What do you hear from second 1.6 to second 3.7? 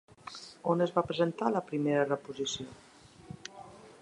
primera reposició?